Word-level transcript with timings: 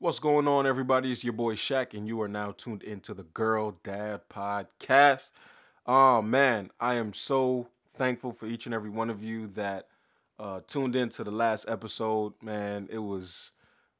What's 0.00 0.20
going 0.20 0.46
on, 0.46 0.64
everybody? 0.64 1.10
It's 1.10 1.24
your 1.24 1.32
boy 1.32 1.56
Shaq, 1.56 1.92
and 1.92 2.06
you 2.06 2.22
are 2.22 2.28
now 2.28 2.52
tuned 2.52 2.84
into 2.84 3.14
the 3.14 3.24
Girl 3.24 3.80
Dad 3.82 4.28
Podcast. 4.28 5.32
Oh 5.86 6.22
man, 6.22 6.70
I 6.78 6.94
am 6.94 7.12
so 7.12 7.66
thankful 7.96 8.30
for 8.30 8.46
each 8.46 8.64
and 8.64 8.72
every 8.72 8.90
one 8.90 9.10
of 9.10 9.24
you 9.24 9.48
that 9.48 9.88
uh, 10.38 10.60
tuned 10.68 10.94
in 10.94 11.08
to 11.08 11.24
the 11.24 11.32
last 11.32 11.68
episode. 11.68 12.34
Man, 12.40 12.86
it 12.92 12.98
was 12.98 13.50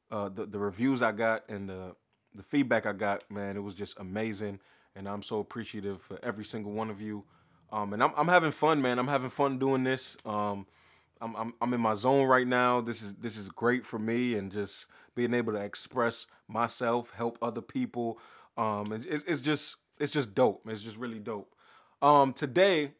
uh, 0.09 0.29
the 0.29 0.45
the 0.45 0.57
reviews 0.57 1.01
I 1.01 1.11
got 1.11 1.43
and 1.49 1.67
the 1.67 1.97
the 2.33 2.43
feedback 2.43 2.85
I 2.85 2.93
got. 2.93 3.29
Man, 3.29 3.57
it 3.57 3.63
was 3.63 3.73
just 3.73 3.99
amazing, 3.99 4.61
and 4.95 5.05
I'm 5.05 5.21
so 5.21 5.39
appreciative 5.39 6.01
for 6.01 6.17
every 6.23 6.45
single 6.45 6.71
one 6.71 6.89
of 6.89 7.01
you. 7.01 7.25
Um, 7.73 7.91
and 7.91 8.01
I'm 8.01 8.13
I'm 8.15 8.29
having 8.29 8.51
fun, 8.51 8.81
man. 8.81 8.99
I'm 8.99 9.09
having 9.09 9.29
fun 9.29 9.59
doing 9.59 9.83
this. 9.83 10.15
Um, 10.25 10.65
I'm, 11.21 11.35
I'm 11.35 11.53
I'm 11.61 11.73
in 11.73 11.81
my 11.81 11.93
zone 11.93 12.27
right 12.27 12.47
now. 12.47 12.81
This 12.81 13.01
is 13.01 13.15
this 13.15 13.37
is 13.37 13.49
great 13.49 13.85
for 13.85 13.99
me, 13.99 14.35
and 14.35 14.51
just 14.51 14.85
being 15.15 15.33
able 15.33 15.53
to 15.53 15.59
express 15.59 16.27
myself, 16.47 17.11
help 17.15 17.37
other 17.41 17.61
people. 17.61 18.19
Um, 18.57 18.93
it's, 18.93 19.23
it's 19.23 19.41
just 19.41 19.75
it's 19.99 20.11
just 20.11 20.33
dope. 20.33 20.61
It's 20.67 20.81
just 20.81 20.97
really 20.97 21.19
dope. 21.19 21.53
Um, 22.01 22.33
today 22.33 22.93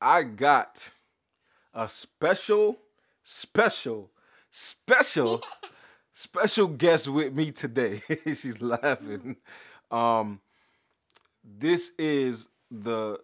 I 0.00 0.22
got 0.24 0.90
a 1.72 1.88
special, 1.88 2.78
special, 3.22 4.10
special, 4.50 5.42
special 6.12 6.66
guest 6.68 7.08
with 7.08 7.34
me 7.34 7.50
today. 7.50 8.02
She's 8.26 8.60
laughing. 8.60 9.36
Um, 9.90 10.40
this 11.42 11.92
is 11.98 12.48
the 12.70 13.20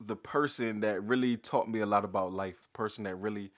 the 0.00 0.16
person 0.16 0.80
that 0.80 1.02
really 1.04 1.36
taught 1.36 1.68
me 1.68 1.80
a 1.80 1.86
lot 1.86 2.04
about 2.04 2.32
life, 2.32 2.68
person 2.72 3.04
that 3.04 3.16
really 3.16 3.50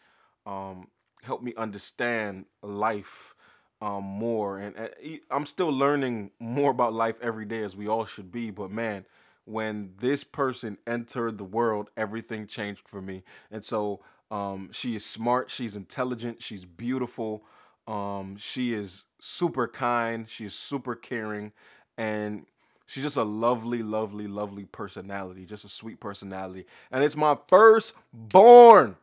um, 0.47 0.89
helped 1.23 1.45
me 1.45 1.55
understand 1.57 2.47
life 2.63 3.35
um, 3.81 4.05
more. 4.05 4.59
And 4.59 4.91
I'm 5.31 5.47
still 5.47 5.71
learning 5.71 6.31
more 6.39 6.71
about 6.71 6.93
life 6.93 7.17
every 7.21 7.45
day, 7.45 7.63
as 7.63 7.77
we 7.77 7.89
all 7.89 8.05
should 8.05 8.31
be. 8.31 8.51
But 8.51 8.71
man, 8.71 9.07
when 9.45 9.93
this 9.99 10.25
person 10.25 10.79
entered 10.87 11.39
the 11.39 11.45
world, 11.45 11.91
everything 11.97 12.47
changed 12.47 12.89
for 12.89 13.03
me. 13.03 13.23
And 13.51 13.65
so 13.65 14.01
um, 14.31 14.71
she 14.73 14.95
is 14.95 15.05
smart, 15.05 15.51
she's 15.51 15.77
intelligent, 15.77 16.43
she's 16.43 16.65
beautiful, 16.65 17.45
um, 17.87 18.37
she 18.39 18.73
is 18.73 19.05
super 19.19 19.69
kind, 19.69 20.29
she 20.29 20.45
is 20.45 20.55
super 20.55 20.95
caring, 20.95 21.53
and 21.99 22.47
she's 22.87 23.03
just 23.05 23.17
a 23.17 23.23
lovely, 23.23 23.83
lovely, 23.83 24.27
lovely 24.27 24.65
personality, 24.65 25.45
just 25.47 25.65
a 25.65 25.69
sweet 25.69 26.01
personality. 26.01 26.67
And 26.91 27.03
it's 27.05 27.17
my 27.17 27.37
first 27.49 27.95
born. 28.13 28.97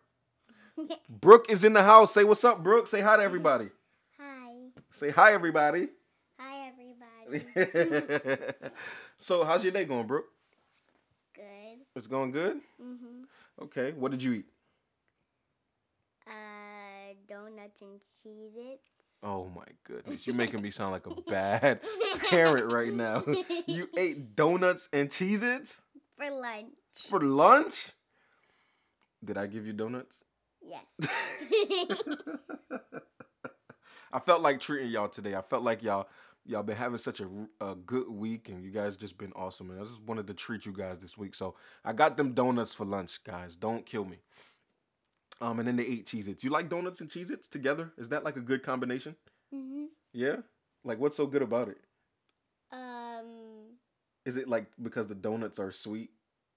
Brooke 1.10 1.50
is 1.50 1.64
in 1.64 1.74
the 1.74 1.84
house. 1.84 2.14
Say 2.14 2.24
what's 2.24 2.44
up, 2.44 2.64
Brooke. 2.64 2.88
Say 2.88 3.02
hi 3.02 3.18
to 3.18 3.24
everybody. 3.24 3.70
Hi. 4.20 4.54
Say 4.92 5.10
hi, 5.12 5.34
everybody. 5.34 5.90
Hi, 6.40 6.72
everybody. 7.28 8.44
so, 9.20 9.44
how's 9.44 9.64
your 9.64 9.72
day 9.74 9.86
going, 9.86 10.08
Brooke? 10.08 10.28
Good. 11.36 11.80
It's 11.96 12.08
going 12.08 12.32
good? 12.32 12.60
Mhm. 12.82 13.26
Okay. 13.64 13.92
What 13.92 14.12
did 14.12 14.24
you 14.24 14.34
eat? 14.34 14.46
Uh, 16.28 17.14
donuts 17.28 17.82
and 17.82 18.00
Cheez-Its. 18.24 18.99
Oh 19.22 19.50
my 19.54 19.66
goodness. 19.84 20.26
You're 20.26 20.36
making 20.36 20.62
me 20.62 20.72
sound 20.72 20.92
like 20.94 21.06
a 21.08 21.22
bad 21.30 21.82
parent 22.30 22.72
right 22.72 22.94
now. 22.94 23.24
You 23.68 23.88
ate 23.98 24.36
donuts 24.36 24.90
and 24.94 25.10
Cheez 25.10 25.44
Its 25.44 25.80
For 26.18 26.30
lunch. 26.32 26.68
for 27.10 27.20
lunch? 27.22 27.92
Did 29.24 29.38
I 29.38 29.46
give 29.48 29.68
you 29.68 29.74
donuts? 29.74 30.24
Yes. 30.62 31.10
I 34.12 34.20
felt 34.20 34.42
like 34.42 34.60
treating 34.60 34.90
y'all 34.90 35.08
today. 35.10 35.36
I 35.36 35.42
felt 35.42 35.64
like 35.64 35.84
y'all 35.84 36.08
y'all 36.46 36.64
been 36.64 36.78
having 36.78 36.98
such 36.98 37.20
a, 37.22 37.28
a 37.62 37.76
good 37.76 38.10
week 38.10 38.50
and 38.50 38.64
you 38.64 38.72
guys 38.72 38.96
just 38.96 39.18
been 39.20 39.32
awesome 39.36 39.70
and 39.70 39.80
I 39.80 39.84
just 39.84 40.02
wanted 40.02 40.26
to 40.28 40.34
treat 40.34 40.66
you 40.66 40.72
guys 40.74 41.00
this 41.00 41.16
week. 41.18 41.36
So 41.36 41.56
I 41.86 41.94
got 41.94 42.18
them 42.18 42.34
donuts 42.34 42.74
for 42.74 42.86
lunch, 42.86 43.24
guys. 43.24 43.56
Don't 43.56 43.86
kill 43.86 44.06
me. 44.06 44.18
Um 45.42 45.60
and 45.60 45.68
then 45.68 45.76
they 45.76 45.86
ate 45.86 46.06
Cheez-Its. 46.08 46.44
You 46.44 46.50
like 46.50 46.70
donuts 46.70 47.02
and 47.02 47.10
Cheez-Its 47.10 47.48
together? 47.48 47.92
Is 47.98 48.10
that 48.10 48.24
like 48.24 48.36
a 48.38 48.42
good 48.42 48.64
combination? 48.64 49.16
mhm. 49.52 49.90
Yeah? 50.14 50.38
Like 50.84 51.00
what's 51.00 51.18
so 51.18 51.28
good 51.28 51.42
about 51.42 51.70
it? 51.70 51.78
Um. 52.72 53.80
Is 54.26 54.38
it 54.38 54.48
like 54.48 54.68
because 54.82 55.08
the 55.08 55.16
donuts 55.16 55.60
are 55.60 55.72
sweet 55.72 56.12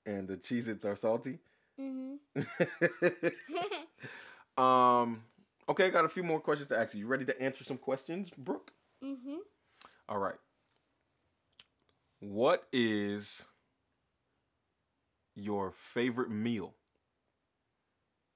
and 0.06 0.28
the 0.28 0.36
Cheez-Its 0.36 0.84
are 0.84 0.96
salty? 0.96 1.38
Mhm. 1.78 2.18
um 4.56 5.22
okay, 5.68 5.86
I 5.86 5.90
got 5.90 6.04
a 6.04 6.08
few 6.08 6.22
more 6.22 6.40
questions 6.40 6.68
to 6.68 6.78
ask 6.78 6.94
you. 6.94 7.00
You 7.00 7.06
ready 7.06 7.24
to 7.26 7.40
answer 7.42 7.64
some 7.64 7.78
questions, 7.78 8.30
Brooke? 8.30 8.72
mhm. 9.02 9.42
All 10.08 10.18
right. 10.18 10.38
What 12.20 12.66
is 12.72 13.42
your 15.34 15.70
favorite 15.72 16.30
meal? 16.30 16.74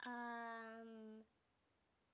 Um. 0.07 1.25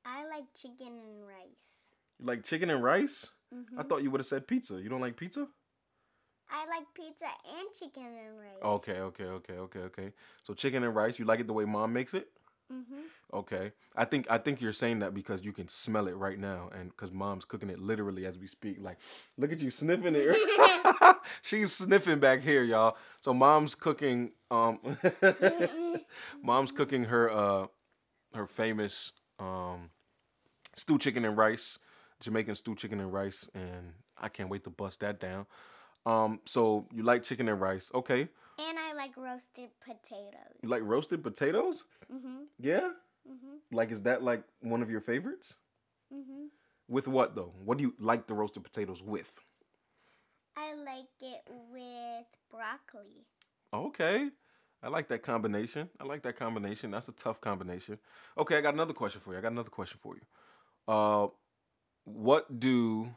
I 0.04 0.26
like 0.42 0.54
chicken 0.54 0.98
and 0.98 1.26
rice. 1.26 1.94
You 2.18 2.26
like 2.26 2.44
chicken 2.44 2.70
and 2.70 2.82
rice? 2.82 3.30
Mhm. 3.54 3.78
I 3.78 3.82
thought 3.82 4.02
you 4.02 4.10
would 4.10 4.20
have 4.20 4.26
said 4.26 4.46
pizza. 4.46 4.80
You 4.80 4.88
don't 4.88 5.00
like 5.00 5.16
pizza? 5.16 5.46
I 6.50 6.66
like 6.66 6.86
pizza 6.94 7.26
and 7.26 7.68
chicken 7.78 8.04
and 8.04 8.38
rice. 8.38 8.62
Okay, 8.62 9.00
okay, 9.00 9.24
okay, 9.24 9.54
okay, 9.54 9.78
okay. 9.80 10.12
So 10.42 10.54
chicken 10.54 10.84
and 10.84 10.94
rice, 10.94 11.18
you 11.18 11.24
like 11.24 11.40
it 11.40 11.46
the 11.46 11.52
way 11.52 11.64
mom 11.64 11.92
makes 11.92 12.14
it? 12.14 12.28
Mhm. 12.70 13.04
Okay. 13.32 13.72
I 13.96 14.04
think 14.04 14.26
I 14.30 14.38
think 14.38 14.60
you're 14.60 14.72
saying 14.72 14.98
that 15.00 15.14
because 15.14 15.44
you 15.44 15.52
can 15.52 15.68
smell 15.68 16.06
it 16.08 16.16
right 16.16 16.38
now 16.38 16.68
and 16.74 16.90
because 16.90 17.12
mom's 17.12 17.44
cooking 17.44 17.70
it 17.70 17.78
literally 17.78 18.26
as 18.26 18.38
we 18.38 18.46
speak. 18.46 18.78
Like, 18.80 18.98
look 19.38 19.52
at 19.52 19.60
you 19.60 19.70
sniffing 19.70 20.14
it. 20.16 20.36
She's 21.42 21.72
sniffing 21.72 22.18
back 22.20 22.40
here, 22.42 22.62
y'all. 22.62 22.96
So 23.20 23.32
mom's 23.32 23.74
cooking 23.74 24.32
um 24.50 24.78
mom's 26.42 26.72
cooking 26.72 27.04
her 27.04 27.30
uh 27.30 27.66
her 28.34 28.46
famous 28.46 29.12
um 29.38 29.90
stew 30.76 30.98
chicken 30.98 31.24
and 31.24 31.36
rice, 31.36 31.78
Jamaican 32.20 32.54
stew 32.54 32.74
chicken 32.74 33.00
and 33.00 33.12
rice 33.12 33.48
and 33.54 33.92
I 34.20 34.28
can't 34.28 34.48
wait 34.48 34.64
to 34.64 34.70
bust 34.70 35.00
that 35.00 35.20
down. 35.20 35.46
Um 36.06 36.40
so 36.46 36.86
you 36.92 37.02
like 37.02 37.22
chicken 37.22 37.48
and 37.48 37.60
rice. 37.60 37.90
Okay. 37.94 38.28
And 38.58 38.78
I 38.78 38.92
like 38.94 39.16
roasted 39.16 39.70
potatoes. 39.80 40.58
You 40.62 40.68
like 40.68 40.82
roasted 40.84 41.22
potatoes? 41.22 41.84
Mhm. 42.12 42.46
Yeah? 42.58 42.92
Mhm. 43.28 43.58
Like 43.72 43.90
is 43.90 44.02
that 44.02 44.22
like 44.22 44.44
one 44.60 44.82
of 44.82 44.90
your 44.90 45.00
favorites? 45.00 45.54
Mhm. 46.12 46.48
With 46.88 47.08
what 47.08 47.34
though? 47.34 47.52
What 47.64 47.78
do 47.78 47.84
you 47.84 47.94
like 47.98 48.26
the 48.26 48.34
roasted 48.34 48.62
potatoes 48.64 49.02
with? 49.02 49.32
I 50.56 50.74
like 50.74 51.08
it 51.20 51.42
with 51.70 52.26
broccoli. 52.50 53.26
Okay. 53.72 54.30
I 54.82 54.88
like 54.88 55.08
that 55.08 55.22
combination. 55.22 55.88
I 56.00 56.04
like 56.04 56.22
that 56.24 56.36
combination. 56.36 56.90
That's 56.90 57.08
a 57.08 57.12
tough 57.12 57.40
combination. 57.40 57.98
Okay, 58.36 58.58
I 58.58 58.60
got 58.60 58.74
another 58.74 58.92
question 58.92 59.20
for 59.20 59.32
you. 59.32 59.38
I 59.38 59.40
got 59.40 59.52
another 59.52 59.70
question 59.70 59.98
for 60.02 60.16
you. 60.16 60.22
Uh 60.88 61.28
what 62.04 62.58
do 62.60 63.14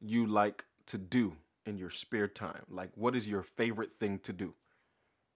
you 0.00 0.26
like 0.26 0.64
to 0.86 0.98
do 0.98 1.36
in 1.66 1.76
your 1.78 1.90
spare 1.90 2.28
time? 2.28 2.64
Like 2.68 2.90
what 2.94 3.14
is 3.16 3.26
your 3.28 3.42
favorite 3.42 3.92
thing 3.92 4.18
to 4.20 4.32
do? 4.32 4.54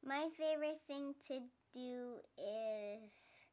My 0.05 0.29
favorite 0.37 0.83
thing 0.87 1.15
to 1.29 1.41
do 1.73 2.21
is 2.39 3.49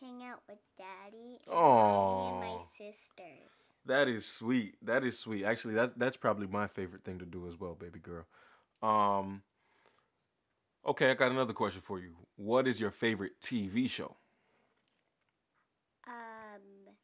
hang 0.00 0.22
out 0.24 0.42
with 0.48 0.58
daddy 0.76 1.38
and 1.46 2.28
and 2.28 2.38
my 2.40 2.58
sisters. 2.76 3.74
That 3.86 4.08
is 4.08 4.26
sweet. 4.26 4.76
That 4.82 5.04
is 5.04 5.18
sweet. 5.18 5.44
Actually, 5.44 5.74
that 5.74 5.98
that's 5.98 6.16
probably 6.16 6.46
my 6.46 6.66
favorite 6.66 7.04
thing 7.04 7.18
to 7.18 7.26
do 7.26 7.46
as 7.48 7.58
well, 7.58 7.74
baby 7.74 8.00
girl. 8.00 8.26
Um 8.82 9.42
Okay, 10.86 11.10
I 11.10 11.14
got 11.14 11.30
another 11.32 11.52
question 11.52 11.80
for 11.80 11.98
you. 11.98 12.14
What 12.36 12.66
is 12.68 12.80
your 12.80 12.90
favorite 12.90 13.40
TV 13.40 13.88
show? 13.88 14.16
Um, 16.06 16.94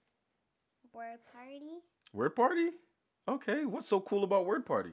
word 0.93 1.19
party 1.33 1.81
Word 2.13 2.35
Party? 2.37 2.71
Okay, 3.29 3.65
what's 3.65 3.89
so 3.89 4.01
cool 4.01 4.25
about 4.25 4.47
Word 4.47 4.65
Party? 4.67 4.93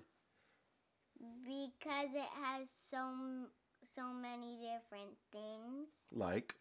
because 1.43 2.09
it 2.13 2.29
has 2.43 2.69
so 2.69 3.47
so 3.83 4.11
many 4.13 4.57
different 4.57 5.15
things, 5.31 5.89
Like 6.11 6.55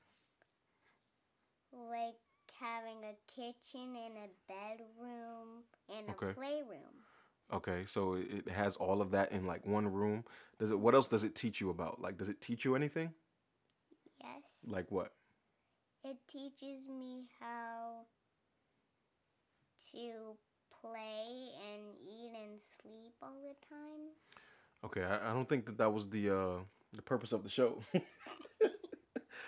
like 1.73 2.17
having 2.61 2.99
a 3.05 3.15
kitchen 3.35 3.97
and 3.97 4.17
a 4.17 4.29
bedroom 4.49 5.65
and 5.89 6.09
Okay. 6.11 6.31
a 6.31 6.35
playroom. 6.35 7.05
Okay, 7.53 7.85
so 7.87 8.15
it 8.15 8.29
it 8.47 8.49
has 8.49 8.77
all 8.77 9.01
of 9.01 9.11
that 9.13 9.33
in 9.33 9.47
like 9.47 9.67
one 9.67 9.87
room. 9.93 10.25
Does 10.59 10.71
it 10.71 10.79
what 10.79 10.95
else 10.95 11.09
does 11.09 11.25
it 11.25 11.35
teach 11.35 11.61
you 11.61 11.71
about? 11.71 12.01
Like 12.01 12.17
does 12.17 12.29
it 12.29 12.41
teach 12.41 12.65
you 12.65 12.75
anything? 12.75 13.13
Yes, 14.21 14.43
Like 14.67 14.91
what? 14.91 15.13
it 16.05 16.17
teaches 16.29 16.89
me 16.89 17.25
how 17.41 18.07
to 19.93 20.37
play 20.81 21.51
and 21.73 21.83
eat 22.09 22.33
and 22.43 22.61
sleep 22.61 23.15
all 23.23 23.37
the 23.43 23.55
time. 23.67 24.13
Okay, 24.85 25.03
I, 25.03 25.31
I 25.31 25.33
don't 25.35 25.49
think 25.49 25.67
that 25.67 25.79
that 25.79 25.93
was 25.93 26.09
the 26.09 26.31
uh 26.31 26.59
the 26.93 27.03
purpose 27.03 27.33
of 27.33 27.43
the 27.43 27.49
show. 27.49 27.79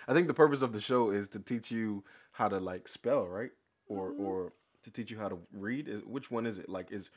I 0.07 0.13
think 0.13 0.27
the 0.27 0.33
purpose 0.33 0.61
of 0.61 0.71
the 0.73 0.81
show 0.81 1.09
is 1.11 1.27
to 1.29 1.39
teach 1.39 1.69
you 1.71 2.03
how 2.31 2.47
to 2.47 2.59
like 2.59 2.87
spell, 2.87 3.27
right? 3.27 3.51
Or 3.87 4.11
Mhm. 4.11 4.19
or 4.19 4.53
to 4.83 4.91
teach 4.91 5.11
you 5.11 5.17
how 5.17 5.29
to 5.29 5.37
read? 5.53 5.87
Is 5.87 6.03
which 6.05 6.29
one 6.31 6.45
is 6.45 6.57
it? 6.59 6.69
Like 6.69 6.91
is 6.91 7.09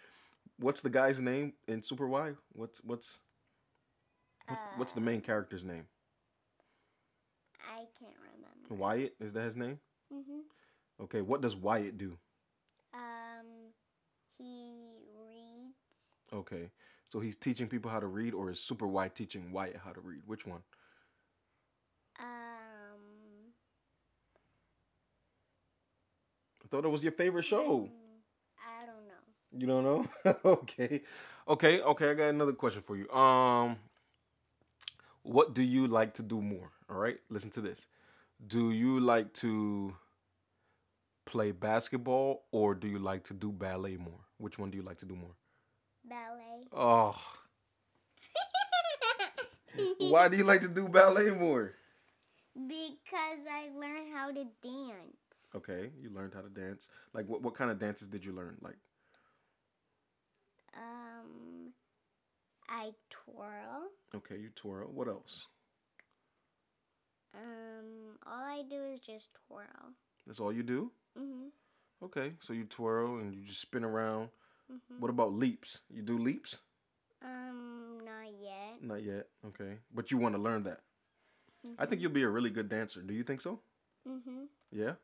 what's 0.59 0.81
the 0.83 0.91
guy's 0.91 1.21
name 1.21 1.55
in 1.69 1.83
Super 1.83 2.07
Why? 2.09 2.35
What's 2.53 2.83
what's 2.85 3.19
what's, 4.49 4.61
what's 4.77 4.93
the 4.93 5.01
Uh, 5.01 5.05
main 5.05 5.21
character's 5.21 5.65
name? 5.65 5.87
I 7.69 7.87
can't 7.99 8.17
remember. 8.21 8.75
Whyatt 8.83 9.15
is 9.21 9.33
that 9.35 9.45
his 9.45 9.57
name? 9.57 9.79
Mhm. 10.13 10.43
Okay, 11.01 11.21
what 11.23 11.41
does 11.41 11.55
Whyatt 11.57 11.97
do? 11.99 12.19
Okay, 16.33 16.71
so 17.05 17.21
he's 17.21 17.37
teaching 17.37 17.67
people 17.69 17.91
how 17.91 18.01
to 18.01 18.07
read, 18.07 18.35
or 18.35 18.51
is 18.51 18.61
Super 18.61 18.87
Why 18.87 19.09
teaching 19.09 19.53
Whyatt 19.53 19.81
how 19.85 19.93
to 19.93 20.01
read? 20.01 20.23
Which 20.27 20.47
one? 20.47 20.63
Um, 22.19 23.55
I 26.65 26.69
thought 26.69 26.85
it 26.85 26.89
was 26.89 27.03
your 27.03 27.13
favorite 27.13 27.45
show. 27.45 27.91
mm, 27.91 28.23
I 28.59 28.87
don't 28.87 29.07
know. 29.09 29.25
You 29.53 29.67
don't 29.67 29.85
know? 29.85 30.35
okay. 30.45 31.03
Okay, 31.49 31.81
okay, 31.83 32.11
I 32.11 32.15
got 32.15 32.29
another 32.29 32.53
question 32.53 32.83
for 32.83 32.97
you. 32.97 33.11
Um 33.11 33.79
what 35.23 35.55
do 35.55 35.63
you 35.63 35.87
like 35.87 36.15
to 36.15 36.23
do 36.23 36.41
more? 36.41 36.73
All 36.89 36.97
right? 36.97 37.19
Listen 37.29 37.51
to 37.51 37.61
this. 37.61 37.87
Do 38.47 38.71
you 38.71 39.01
like 39.01 39.33
to 39.35 39.95
play 41.27 41.53
basketball 41.53 42.45
or 42.53 42.75
do 42.75 42.89
you 42.89 42.99
like 42.99 43.25
to 43.25 43.35
do 43.35 43.53
ballet 43.53 43.97
more? 43.97 44.21
Which 44.39 44.59
one 44.59 44.71
do 44.71 44.77
you 44.77 44.83
like 44.83 44.99
to 44.99 45.07
do 45.07 45.17
more? 45.17 45.35
Ballet. 46.11 46.67
Oh, 46.73 47.17
why 49.99 50.27
do 50.29 50.37
you 50.37 50.43
like 50.45 50.61
to 50.63 50.69
do 50.69 50.89
ballet 50.89 51.31
more? 51.31 51.73
Because 52.55 53.47
I 53.49 53.69
learned 53.79 54.09
how 54.13 54.33
to 54.33 54.45
dance. 54.61 55.55
Okay, 55.55 55.91
you 56.03 56.11
learned 56.13 56.35
how 56.35 56.41
to 56.43 56.49
dance. 56.49 56.89
Like 57.15 57.29
what 57.29 57.43
what 57.43 57.55
kind 57.55 57.71
of 57.71 57.79
dances 57.79 58.09
did 58.09 58.25
you 58.25 58.33
learn? 58.33 58.57
Like 58.61 58.77
Um, 60.77 61.73
I 62.69 62.91
twirl. 63.11 63.91
okay, 64.17 64.37
you 64.39 64.51
twirl. 64.55 64.89
What 64.93 65.07
else? 65.09 65.47
Um, 67.35 68.19
all 68.27 68.43
I 68.45 68.63
do 68.69 68.83
is 68.93 68.99
just 69.01 69.31
twirl. 69.47 69.95
That's 70.27 70.41
all 70.41 70.53
you 70.53 70.65
do? 70.65 70.91
Mhm. 71.17 71.51
Okay, 72.03 72.33
so 72.41 72.53
you 72.53 72.65
twirl 72.65 73.19
and 73.19 73.33
you 73.35 73.45
just 73.45 73.61
spin 73.61 73.85
around. 73.85 74.31
Mhm. 74.71 75.01
What 75.01 75.11
about 75.11 75.33
leaps? 75.33 75.81
You 75.91 76.03
do 76.03 76.17
leaps? 76.19 76.61
Um, 77.23 77.99
not 78.05 78.33
yet. 78.41 78.83
Not 78.83 79.03
yet. 79.03 79.29
Okay. 79.45 79.79
But 79.93 80.11
you 80.11 80.19
want 80.19 80.35
to 80.35 80.41
learn 80.41 80.63
that. 80.65 80.83
I 81.79 81.85
think 81.85 82.01
you'll 82.01 82.11
be 82.13 82.23
a 82.23 82.29
really 82.29 82.49
good 82.51 82.69
dancer. 82.71 83.03
Do 83.03 83.13
you 83.13 83.23
think 83.23 83.41
so? 83.41 83.63
Mhm. 84.07 84.49
Yeah? 84.71 84.95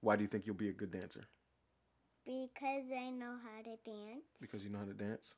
Why 0.00 0.14
do 0.16 0.22
you 0.22 0.28
think 0.28 0.46
you'll 0.46 0.54
be 0.54 0.68
a 0.68 0.72
good 0.72 0.92
dancer? 0.92 1.26
Because 2.24 2.90
I 2.92 3.10
know 3.10 3.36
how 3.42 3.62
to 3.62 3.76
dance. 3.84 4.24
Because 4.40 4.62
you 4.62 4.70
know 4.70 4.78
how 4.78 4.84
to 4.84 4.94
dance? 4.94 5.34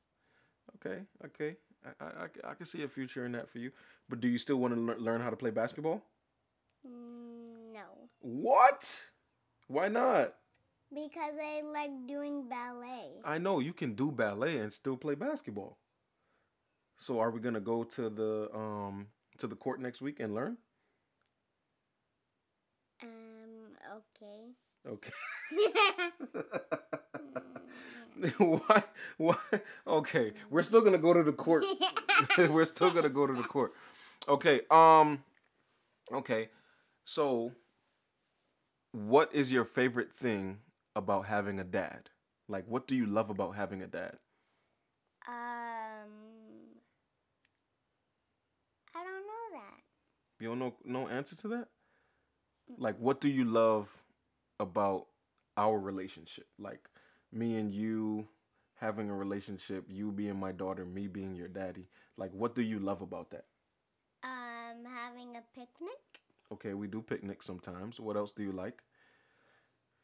Okay. 0.76 1.06
Okay. 1.25 1.56
I, 1.84 2.05
I, 2.05 2.06
I, 2.25 2.50
I 2.50 2.55
can 2.55 2.67
see 2.67 2.82
a 2.82 2.88
future 2.88 3.25
in 3.25 3.32
that 3.32 3.49
for 3.49 3.58
you. 3.58 3.72
But 4.08 4.20
do 4.20 4.28
you 4.28 4.37
still 4.37 4.56
want 4.58 4.75
to 4.75 4.81
lear- 4.81 4.99
learn 4.99 5.20
how 5.22 5.31
to 5.31 5.37
play 5.37 5.50
basketball? 5.50 6.02
Mm, 6.87 7.72
no. 7.72 8.11
What? 8.19 9.02
Why 9.69 9.88
not? 9.88 10.34
Because 10.92 11.34
I 11.40 11.62
like 11.62 12.06
doing 12.08 12.48
ballet. 12.48 13.22
I 13.25 13.38
know 13.38 13.60
you 13.60 13.72
can 13.72 13.94
do 13.94 14.10
ballet 14.10 14.58
and 14.58 14.72
still 14.72 14.96
play 14.96 15.14
basketball. 15.14 15.78
So 16.98 17.20
are 17.20 17.31
we 17.31 17.40
gonna 17.40 17.60
go 17.60 17.84
to 17.84 18.10
the 18.10 18.50
um 18.54 19.06
to 19.38 19.46
the 19.46 19.56
court 19.56 19.81
next 19.81 20.02
week 20.02 20.20
and 20.20 20.34
learn? 20.34 20.58
Um, 23.02 23.76
okay. 23.96 24.52
Okay. 24.87 25.10
Why? 28.38 28.82
Why? 29.16 29.36
Okay, 29.86 30.32
we're 30.50 30.62
still 30.62 30.81
gonna 30.82 30.98
go 30.98 31.14
to 31.14 31.22
the 31.22 31.32
court. 31.32 31.64
we're 32.38 32.64
still 32.64 32.90
gonna 32.90 33.08
go 33.08 33.26
to 33.26 33.32
the 33.32 33.43
court. 33.43 33.72
Okay. 34.28 34.62
Um. 34.70 35.22
Okay. 36.12 36.50
So, 37.04 37.52
what 38.93 39.34
is 39.34 39.50
your 39.52 39.64
favorite 39.64 40.12
thing 40.12 40.58
about 40.96 41.26
having 41.26 41.58
a 41.60 41.64
dad? 41.64 42.10
Like, 42.48 42.66
what 42.69 42.87
do 42.87 42.96
you 42.96 43.06
love 43.06 43.31
about 43.31 43.54
having 43.56 43.82
a 43.82 43.87
dad? 43.87 44.19
um, 45.26 46.10
I 48.94 49.02
don't 49.02 49.26
know 49.26 49.58
that. 49.60 49.82
You 50.40 50.48
don't 50.48 50.58
know 50.58 50.75
no 50.84 51.08
answer 51.08 51.37
to 51.37 51.48
that. 51.48 51.69
Like, 52.78 52.96
what 52.98 53.20
do 53.20 53.28
you 53.28 53.44
love 53.44 53.88
about 54.58 55.06
our 55.56 55.78
relationship? 55.78 56.46
Like, 56.58 56.88
me 57.32 57.56
and 57.56 57.72
you 57.72 58.28
having 58.75 59.10
a 59.10 59.14
relationship, 59.14 59.84
you 59.88 60.10
being 60.12 60.38
my 60.38 60.52
daughter, 60.52 60.84
me 60.84 61.06
being 61.08 61.34
your 61.34 61.48
daddy. 61.48 61.88
Like, 62.16 62.32
what 62.32 62.54
do 62.54 62.62
you 62.62 62.78
love 62.78 63.02
about 63.02 63.31
that? 63.31 63.46
Um, 64.22 64.84
having 64.84 65.36
a 65.36 65.43
picnic. 65.54 66.20
Okay, 66.52 66.75
we 66.75 66.86
do 66.86 67.02
picnics 67.02 67.46
sometimes. 67.46 67.98
What 68.00 68.16
else 68.16 68.32
do 68.32 68.43
you 68.43 68.52
like? 68.52 68.82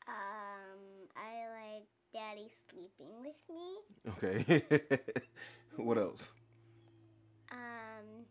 Um, 0.09 1.09
I 1.17 1.49
like 1.51 1.87
daddy 2.13 2.49
sleeping 2.49 3.23
with 3.37 3.57
me. 3.57 4.43
Okay. 4.45 4.63
what 5.77 5.99
else? 5.99 6.33
Um, 7.51 8.25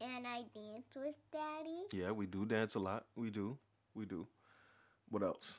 and 0.00 0.26
I 0.26 0.42
dance 0.54 0.86
with 0.94 1.14
daddy. 1.32 1.84
Yeah, 1.92 2.10
we 2.12 2.26
do 2.26 2.44
dance 2.44 2.74
a 2.74 2.78
lot. 2.78 3.04
We 3.16 3.30
do. 3.30 3.58
We 3.94 4.04
do. 4.06 4.26
What 5.08 5.22
else? 5.22 5.58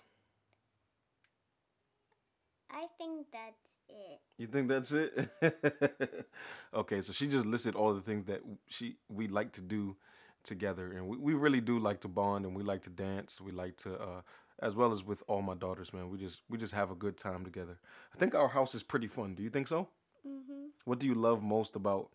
I 2.69 2.85
think 2.97 3.27
that's 3.31 3.55
it. 3.89 4.19
You 4.37 4.47
think 4.47 4.67
that's 4.67 4.91
it? 4.91 5.29
okay, 6.73 7.01
so 7.01 7.13
she 7.13 7.27
just 7.27 7.45
listed 7.45 7.75
all 7.75 7.93
the 7.93 8.01
things 8.01 8.25
that 8.25 8.41
she 8.67 8.97
we 9.09 9.27
like 9.27 9.53
to 9.53 9.61
do 9.61 9.95
together, 10.43 10.91
and 10.91 11.07
we, 11.07 11.17
we 11.17 11.33
really 11.33 11.61
do 11.61 11.79
like 11.79 12.01
to 12.01 12.07
bond, 12.07 12.45
and 12.45 12.55
we 12.55 12.63
like 12.63 12.83
to 12.83 12.89
dance. 12.89 13.39
We 13.39 13.51
like 13.51 13.77
to, 13.77 13.93
uh, 13.95 14.21
as 14.59 14.75
well 14.75 14.91
as 14.91 15.03
with 15.03 15.23
all 15.27 15.41
my 15.41 15.53
daughters, 15.53 15.93
man. 15.93 16.09
We 16.09 16.17
just 16.17 16.41
we 16.49 16.57
just 16.57 16.73
have 16.73 16.91
a 16.91 16.95
good 16.95 17.17
time 17.17 17.43
together. 17.43 17.79
I 18.13 18.17
think 18.17 18.33
our 18.35 18.49
house 18.49 18.73
is 18.75 18.83
pretty 18.83 19.07
fun. 19.07 19.35
Do 19.35 19.43
you 19.43 19.49
think 19.49 19.67
so? 19.67 19.89
Mm-hmm. 20.27 20.67
What 20.85 20.99
do 20.99 21.07
you 21.07 21.15
love 21.15 21.43
most 21.43 21.75
about 21.75 22.09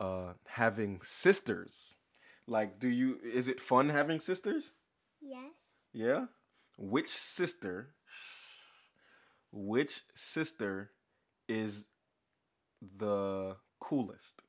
uh, 0.00 0.32
having 0.46 1.00
sisters? 1.02 1.94
Like, 2.46 2.78
do 2.78 2.88
you 2.88 3.18
is 3.22 3.48
it 3.48 3.60
fun 3.60 3.88
having 3.88 4.20
sisters? 4.20 4.72
Yes. 5.20 5.52
Yeah. 5.92 6.26
Which 6.76 7.10
sister? 7.10 7.94
Which 9.50 10.02
sister 10.14 10.90
is 11.48 11.86
the 12.96 13.56
coolest? 13.80 14.42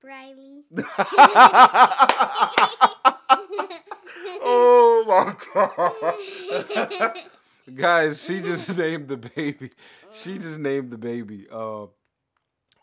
Briley. 0.00 0.64
oh 4.44 4.91
my 5.04 5.36
god. 5.54 7.14
Guys, 7.74 8.22
she 8.22 8.40
just 8.40 8.76
named 8.76 9.08
the 9.08 9.16
baby. 9.16 9.70
She 10.10 10.38
just 10.38 10.58
named 10.58 10.90
the 10.90 10.98
baby. 10.98 11.46
Uh 11.50 11.86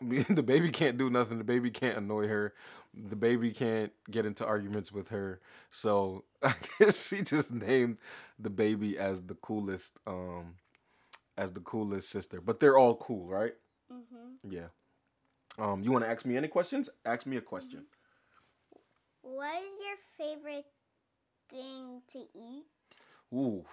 the 0.00 0.42
baby 0.42 0.70
can't 0.70 0.96
do 0.96 1.10
nothing. 1.10 1.38
The 1.38 1.44
baby 1.44 1.70
can't 1.70 1.98
annoy 1.98 2.26
her. 2.28 2.54
The 2.94 3.16
baby 3.16 3.52
can't 3.52 3.92
get 4.10 4.24
into 4.26 4.46
arguments 4.46 4.90
with 4.90 5.08
her. 5.08 5.40
So 5.70 6.24
I 6.42 6.54
guess 6.78 7.06
she 7.06 7.22
just 7.22 7.50
named 7.50 7.98
the 8.38 8.50
baby 8.50 8.98
as 8.98 9.22
the 9.22 9.34
coolest, 9.34 9.98
um, 10.06 10.54
as 11.36 11.52
the 11.52 11.60
coolest 11.60 12.08
sister. 12.08 12.40
But 12.40 12.60
they're 12.60 12.78
all 12.78 12.96
cool, 12.96 13.26
right? 13.28 13.54
mm-hmm. 13.92 14.50
Yeah. 14.50 14.68
Um, 15.58 15.82
you 15.82 15.92
want 15.92 16.04
to 16.04 16.10
ask 16.10 16.24
me 16.24 16.36
any 16.36 16.48
questions? 16.48 16.88
Ask 17.04 17.26
me 17.26 17.36
a 17.36 17.42
question. 17.42 17.84
What 19.22 19.56
is 19.62 19.68
your 19.84 19.96
favorite 20.16 20.64
thing 21.50 22.02
to 22.12 22.18
eat? 22.34 22.64
Ooh, 23.32 23.64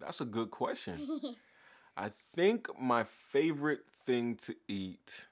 that's 0.00 0.20
a 0.20 0.24
good 0.24 0.50
question. 0.50 1.20
I 1.96 2.12
think 2.34 2.68
my 2.80 3.04
favorite 3.04 3.84
thing 4.06 4.36
to 4.36 4.54
eat 4.68 5.26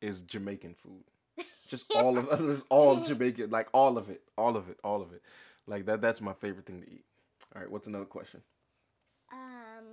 is 0.00 0.20
Jamaican 0.22 0.74
food. 0.74 1.04
Just 1.68 1.86
all 1.94 2.18
of 2.18 2.28
just 2.40 2.66
all 2.70 3.00
Jamaican, 3.04 3.50
like 3.50 3.68
all 3.72 3.98
of 3.98 4.08
it, 4.10 4.22
all 4.36 4.56
of 4.56 4.68
it, 4.68 4.78
all 4.82 5.02
of 5.02 5.12
it. 5.12 5.22
Like 5.66 5.86
that. 5.86 6.00
That's 6.00 6.20
my 6.20 6.32
favorite 6.32 6.66
thing 6.66 6.80
to 6.82 6.90
eat. 6.90 7.04
All 7.54 7.62
right. 7.62 7.70
What's 7.70 7.86
another 7.88 8.06
question? 8.06 8.42
um, 9.32 9.84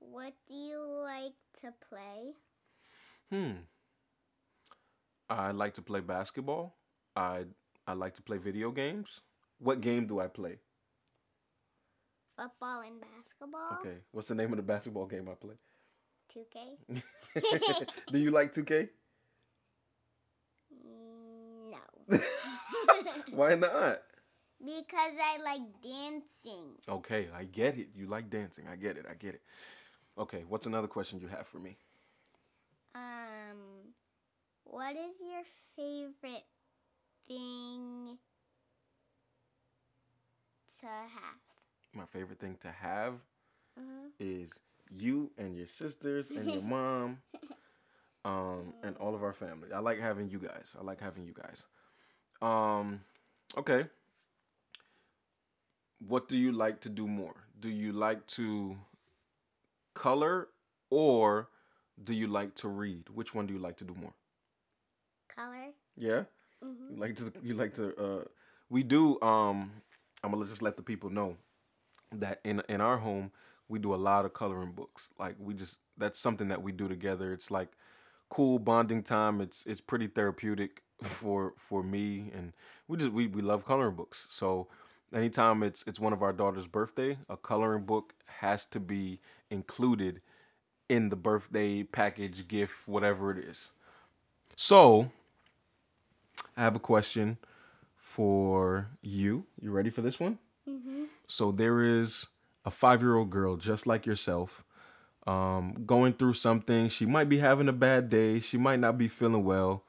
what 0.00 0.34
do 0.48 0.54
you 0.54 0.80
like 1.02 1.34
to 1.60 1.72
play? 1.88 2.34
Hmm. 3.30 3.52
I 5.28 5.50
like 5.52 5.74
to 5.74 5.82
play 5.82 6.00
basketball. 6.00 6.76
I 7.16 7.44
I 7.86 7.92
like 7.94 8.14
to 8.14 8.22
play 8.22 8.38
video 8.38 8.70
games. 8.70 9.20
What 9.58 9.80
game 9.80 10.06
do 10.06 10.20
I 10.20 10.28
play? 10.28 10.58
Football 12.36 12.80
and 12.80 13.00
basketball. 13.00 13.78
Okay. 13.80 13.98
What's 14.10 14.28
the 14.28 14.34
name 14.34 14.50
of 14.52 14.56
the 14.56 14.62
basketball 14.62 15.06
game 15.06 15.28
I 15.28 15.34
play? 15.34 15.54
2K. 16.34 17.02
do 18.12 18.18
you 18.18 18.30
like 18.30 18.52
2K? 18.52 18.88
No. 22.10 22.18
Why 23.32 23.54
not? 23.54 24.02
Because 24.64 25.14
I 25.20 25.38
like 25.42 25.82
dancing. 25.82 26.76
Okay, 26.88 27.28
I 27.34 27.44
get 27.44 27.76
it. 27.78 27.88
You 27.94 28.06
like 28.06 28.30
dancing. 28.30 28.64
I 28.70 28.76
get 28.76 28.96
it. 28.96 29.06
I 29.10 29.14
get 29.14 29.34
it. 29.34 29.42
Okay, 30.16 30.44
what's 30.48 30.66
another 30.66 30.88
question 30.88 31.20
you 31.20 31.28
have 31.28 31.46
for 31.46 31.58
me? 31.58 31.76
Um, 32.94 33.92
what 34.64 34.94
is 34.94 35.16
your 35.20 35.42
favorite 35.76 36.44
thing 37.26 38.18
to 40.80 40.86
have? 40.86 41.51
My 41.94 42.06
favorite 42.06 42.38
thing 42.40 42.56
to 42.60 42.70
have 42.70 43.14
Uh-huh. 43.78 44.08
is 44.18 44.60
you 44.90 45.30
and 45.38 45.56
your 45.56 45.66
sisters 45.66 46.30
and 46.30 46.50
your 46.50 46.62
mom, 46.76 47.22
um, 48.24 48.74
and 48.82 48.96
all 48.98 49.14
of 49.14 49.22
our 49.22 49.32
family. 49.32 49.72
I 49.72 49.80
like 49.80 49.98
having 50.00 50.28
you 50.30 50.38
guys. 50.38 50.74
I 50.78 50.82
like 50.82 51.00
having 51.00 51.24
you 51.24 51.32
guys. 51.34 51.64
Um, 52.42 53.00
okay. 53.56 53.86
What 56.06 56.28
do 56.28 56.36
you 56.38 56.52
like 56.52 56.80
to 56.82 56.88
do 56.90 57.06
more? 57.08 57.46
Do 57.58 57.68
you 57.70 57.92
like 57.92 58.26
to 58.38 58.76
color 59.94 60.48
or 60.90 61.48
do 62.02 62.14
you 62.14 62.26
like 62.26 62.54
to 62.56 62.68
read? 62.68 63.08
Which 63.10 63.34
one 63.34 63.46
do 63.46 63.54
you 63.54 63.60
like 63.60 63.76
to 63.78 63.84
do 63.84 63.94
more? 63.94 64.14
Color. 65.34 65.68
Yeah. 65.96 66.24
Mm-hmm. 66.64 66.94
You 66.94 66.96
like 67.00 67.16
to 67.16 67.32
you 67.42 67.54
like 67.54 67.74
to 67.74 67.94
uh 67.96 68.24
we 68.70 68.82
do 68.82 69.20
um 69.22 69.70
I'm 70.22 70.30
gonna 70.32 70.46
just 70.46 70.62
let 70.62 70.76
the 70.76 70.82
people 70.82 71.10
know 71.10 71.36
that 72.20 72.40
in 72.44 72.62
in 72.68 72.80
our 72.80 72.98
home 72.98 73.32
we 73.68 73.78
do 73.78 73.94
a 73.94 73.96
lot 73.96 74.24
of 74.24 74.34
coloring 74.34 74.72
books. 74.72 75.08
Like 75.18 75.36
we 75.38 75.54
just 75.54 75.78
that's 75.96 76.18
something 76.18 76.48
that 76.48 76.62
we 76.62 76.72
do 76.72 76.88
together. 76.88 77.32
It's 77.32 77.50
like 77.50 77.70
cool 78.28 78.58
bonding 78.58 79.02
time. 79.02 79.40
It's 79.40 79.64
it's 79.66 79.80
pretty 79.80 80.06
therapeutic 80.06 80.82
for 81.02 81.54
for 81.56 81.82
me 81.82 82.30
and 82.34 82.52
we 82.86 82.96
just 82.96 83.12
we, 83.12 83.26
we 83.26 83.42
love 83.42 83.64
coloring 83.64 83.96
books. 83.96 84.26
So 84.30 84.68
anytime 85.12 85.62
it's 85.62 85.84
it's 85.86 86.00
one 86.00 86.12
of 86.12 86.22
our 86.22 86.32
daughter's 86.32 86.66
birthday, 86.66 87.18
a 87.28 87.36
coloring 87.36 87.84
book 87.84 88.14
has 88.40 88.66
to 88.66 88.80
be 88.80 89.20
included 89.50 90.20
in 90.88 91.08
the 91.08 91.16
birthday 91.16 91.82
package 91.82 92.48
gift 92.48 92.86
whatever 92.86 93.30
it 93.30 93.38
is. 93.38 93.68
So, 94.56 95.10
I 96.56 96.62
have 96.62 96.76
a 96.76 96.80
question 96.80 97.38
for 97.96 98.88
you. 99.00 99.44
You 99.58 99.70
ready 99.70 99.88
for 99.88 100.02
this 100.02 100.20
one? 100.20 100.38
Mm-hmm. 100.68 101.04
So 101.26 101.50
there 101.52 101.82
is 101.82 102.28
a 102.64 102.70
five-year-old 102.70 103.30
girl 103.30 103.56
just 103.56 103.86
like 103.86 104.06
yourself, 104.06 104.64
um, 105.26 105.84
going 105.86 106.12
through 106.12 106.34
something. 106.34 106.88
She 106.88 107.06
might 107.06 107.28
be 107.28 107.38
having 107.38 107.68
a 107.68 107.72
bad 107.72 108.08
day. 108.08 108.40
She 108.40 108.56
might 108.56 108.78
not 108.78 108.96
be 108.96 109.08
feeling 109.08 109.44
well, 109.44 109.84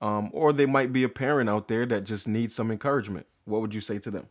um, 0.00 0.30
or 0.32 0.52
they 0.52 0.66
might 0.66 0.92
be 0.92 1.04
a 1.04 1.08
parent 1.08 1.50
out 1.50 1.68
there 1.68 1.84
that 1.86 2.04
just 2.04 2.26
needs 2.26 2.54
some 2.54 2.70
encouragement. 2.70 3.26
What 3.44 3.60
would 3.60 3.74
you 3.74 3.80
say 3.80 3.98
to 3.98 4.10
them? 4.10 4.28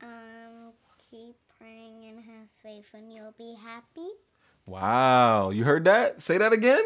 Um, 0.00 0.72
keep 1.10 1.34
praying 1.58 2.04
and 2.08 2.18
have 2.18 2.48
faith, 2.62 2.86
and 2.94 3.12
you'll 3.12 3.34
be 3.36 3.56
happy. 3.60 4.08
Wow, 4.64 5.50
you 5.50 5.64
heard 5.64 5.84
that? 5.86 6.22
Say 6.22 6.38
that 6.38 6.52
again. 6.52 6.84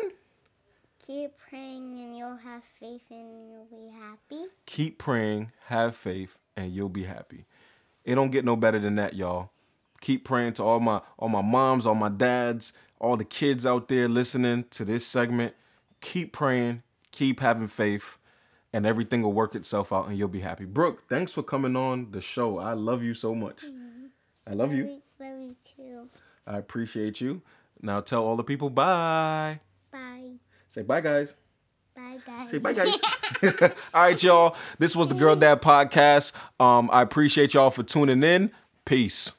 Keep 1.06 1.32
praying 1.48 1.98
and 2.00 2.16
you'll 2.16 2.36
have 2.36 2.62
faith, 2.80 3.02
and 3.10 3.50
you'll 3.50 3.68
be 3.70 3.92
happy. 3.92 4.46
Keep 4.64 4.98
praying, 4.98 5.52
have 5.66 5.94
faith, 5.94 6.38
and 6.56 6.72
you'll 6.72 6.88
be 6.88 7.04
happy. 7.04 7.44
It 8.06 8.14
don't 8.14 8.30
get 8.30 8.44
no 8.44 8.56
better 8.56 8.78
than 8.78 8.94
that, 8.94 9.14
y'all. 9.14 9.50
Keep 10.00 10.24
praying 10.24 10.54
to 10.54 10.62
all 10.62 10.80
my 10.80 11.00
all 11.18 11.28
my 11.28 11.42
moms, 11.42 11.84
all 11.84 11.96
my 11.96 12.08
dads, 12.08 12.72
all 13.00 13.16
the 13.16 13.24
kids 13.24 13.66
out 13.66 13.88
there 13.88 14.08
listening 14.08 14.64
to 14.70 14.84
this 14.84 15.04
segment. 15.04 15.54
Keep 16.00 16.32
praying, 16.32 16.82
keep 17.10 17.40
having 17.40 17.66
faith, 17.66 18.16
and 18.72 18.86
everything 18.86 19.22
will 19.22 19.32
work 19.32 19.54
itself 19.56 19.92
out 19.92 20.06
and 20.06 20.16
you'll 20.16 20.28
be 20.28 20.40
happy. 20.40 20.64
Brooke, 20.64 21.08
thanks 21.08 21.32
for 21.32 21.42
coming 21.42 21.74
on 21.74 22.12
the 22.12 22.20
show. 22.20 22.58
I 22.58 22.74
love 22.74 23.02
you 23.02 23.12
so 23.12 23.34
much. 23.34 23.64
Mm-hmm. 23.64 24.06
I 24.46 24.52
love 24.52 24.72
you. 24.72 24.84
Love, 24.84 25.00
love 25.18 25.40
you 25.40 25.56
too. 25.76 26.08
I 26.46 26.58
appreciate 26.58 27.20
you. 27.20 27.42
Now 27.82 28.00
tell 28.00 28.24
all 28.24 28.36
the 28.36 28.44
people 28.44 28.70
bye. 28.70 29.60
Bye. 29.90 30.34
Say 30.68 30.82
bye, 30.82 31.00
guys. 31.00 31.34
Guys. 32.26 32.50
Say 32.50 32.58
bye, 32.58 32.72
guys. 32.72 32.98
All 33.94 34.02
right, 34.02 34.20
y'all. 34.20 34.56
This 34.80 34.96
was 34.96 35.06
the 35.06 35.14
Girl 35.14 35.36
Dad 35.36 35.62
Podcast. 35.62 36.32
Um, 36.58 36.90
I 36.92 37.02
appreciate 37.02 37.54
y'all 37.54 37.70
for 37.70 37.84
tuning 37.84 38.24
in. 38.24 38.50
Peace. 38.84 39.32